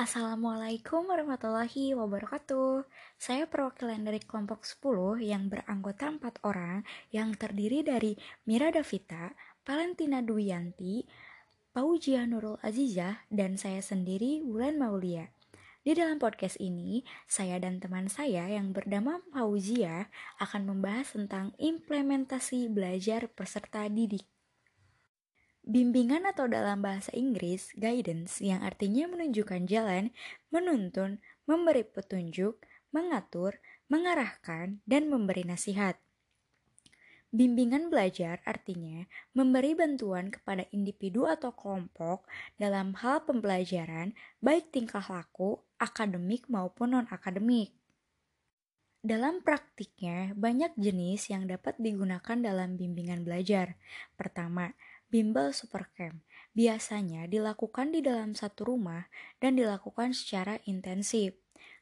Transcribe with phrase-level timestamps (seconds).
[0.00, 2.88] Assalamualaikum warahmatullahi wabarakatuh.
[3.20, 8.16] Saya perwakilan dari kelompok 10 yang beranggota 4 orang yang terdiri dari
[8.48, 9.28] Mira Davita,
[9.60, 11.04] Valentina Duyanti,
[11.76, 15.28] Paujia Nurul Azizah, dan saya sendiri Wulan Maulia.
[15.84, 20.08] Di dalam podcast ini, saya dan teman saya yang bernama Paujia
[20.40, 24.24] akan membahas tentang implementasi belajar peserta didik.
[25.70, 30.10] Bimbingan atau dalam bahasa Inggris, guidance yang artinya menunjukkan jalan,
[30.50, 32.58] menuntun, memberi petunjuk,
[32.90, 35.94] mengatur, mengarahkan, dan memberi nasihat.
[37.30, 42.26] Bimbingan belajar artinya memberi bantuan kepada individu atau kelompok
[42.58, 47.70] dalam hal pembelajaran, baik tingkah laku, akademik maupun non-akademik.
[49.06, 53.78] Dalam praktiknya, banyak jenis yang dapat digunakan dalam bimbingan belajar.
[54.18, 54.74] Pertama,
[55.10, 56.22] Bimbel Supercamp
[56.54, 59.10] biasanya dilakukan di dalam satu rumah
[59.42, 61.34] dan dilakukan secara intensif.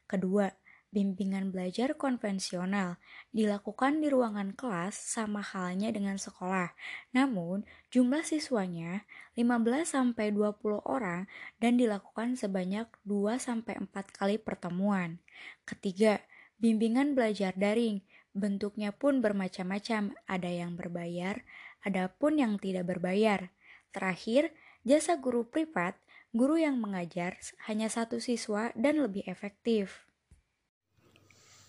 [0.09, 0.48] Kedua,
[0.88, 2.97] bimbingan belajar konvensional
[3.36, 6.72] dilakukan di ruangan kelas sama halnya dengan sekolah.
[7.12, 9.05] Namun, jumlah siswanya
[9.36, 11.28] 15-20 orang
[11.60, 13.69] dan dilakukan sebanyak 2-4
[14.08, 15.20] kali pertemuan.
[15.69, 16.25] Ketiga,
[16.56, 18.00] bimbingan belajar daring
[18.39, 21.42] bentuknya pun bermacam-macam, ada yang berbayar,
[21.83, 23.50] ada pun yang tidak berbayar.
[23.91, 24.55] Terakhir,
[24.86, 25.98] jasa guru privat,
[26.33, 30.09] guru yang mengajar hanya satu siswa dan lebih efektif.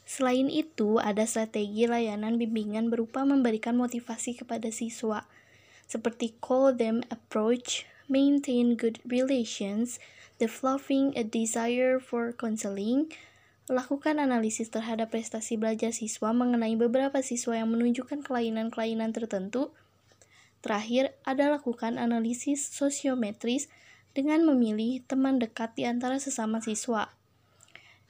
[0.09, 5.29] Selain itu, ada strategi layanan bimbingan berupa memberikan motivasi kepada siswa,
[5.85, 10.01] seperti call them approach, maintain good relations,
[10.41, 13.13] developing a desire for counseling,
[13.69, 19.69] Lakukan analisis terhadap prestasi belajar siswa mengenai beberapa siswa yang menunjukkan kelainan-kelainan tertentu,
[20.59, 23.71] Terakhir, ada lakukan analisis sosiometris
[24.11, 27.15] dengan memilih teman dekat di antara sesama siswa.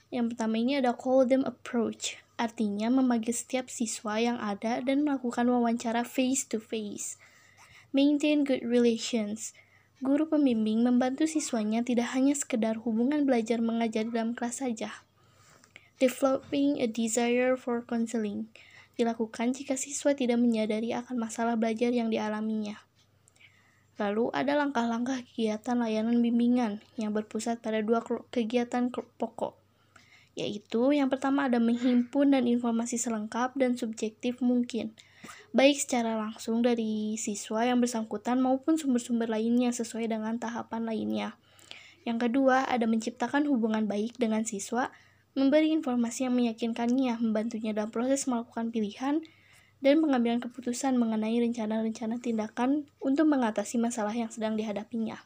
[0.09, 5.45] Yang pertama ini ada call them approach, artinya memanggil setiap siswa yang ada dan melakukan
[5.45, 7.21] wawancara face to face.
[7.93, 9.53] Maintain good relations.
[10.01, 15.05] Guru pembimbing membantu siswanya tidak hanya sekedar hubungan belajar mengajar dalam kelas saja.
[15.99, 18.47] Developing a desire for counseling
[18.95, 22.79] dilakukan jika siswa tidak menyadari akan masalah belajar yang dialaminya.
[23.99, 27.99] Lalu ada langkah-langkah kegiatan layanan bimbingan yang berpusat pada dua
[28.31, 29.59] kegiatan pokok,
[30.39, 34.95] yaitu yang pertama ada menghimpun dan informasi selengkap dan subjektif mungkin,
[35.51, 41.35] baik secara langsung dari siswa yang bersangkutan maupun sumber-sumber lainnya sesuai dengan tahapan lainnya.
[42.07, 44.95] Yang kedua, ada menciptakan hubungan baik dengan siswa
[45.37, 49.21] memberi informasi yang meyakinkannya, membantunya dalam proses melakukan pilihan,
[49.79, 55.19] dan pengambilan keputusan mengenai rencana-rencana tindakan untuk mengatasi masalah yang sedang dihadapinya.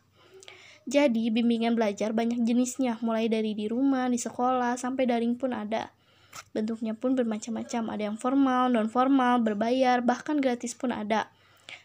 [0.84, 5.96] Jadi, bimbingan belajar banyak jenisnya, mulai dari di rumah, di sekolah, sampai daring pun ada.
[6.52, 11.32] Bentuknya pun bermacam-macam, ada yang formal, non-formal, berbayar, bahkan gratis pun ada.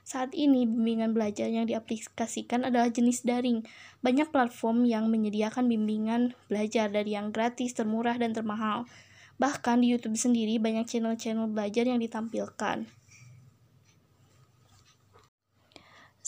[0.03, 3.62] Saat ini, bimbingan belajar yang diaplikasikan adalah jenis daring.
[4.00, 8.89] Banyak platform yang menyediakan bimbingan belajar dari yang gratis, termurah, dan termahal.
[9.37, 12.89] Bahkan di YouTube sendiri banyak channel-channel belajar yang ditampilkan.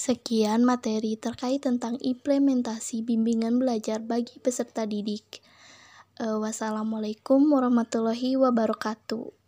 [0.01, 5.45] Sekian materi terkait tentang implementasi bimbingan belajar bagi peserta didik.
[6.17, 9.40] Uh, wassalamualaikum warahmatullahi wabarakatuh.